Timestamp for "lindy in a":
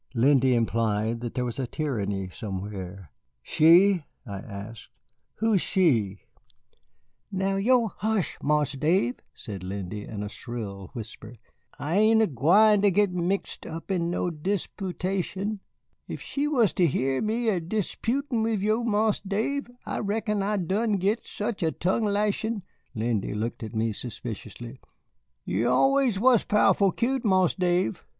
9.63-10.27